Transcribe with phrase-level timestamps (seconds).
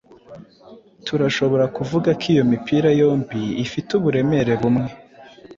[1.05, 4.89] Turashobora kuvuga ko iyo mipira yombi ifite uburemere bumwe.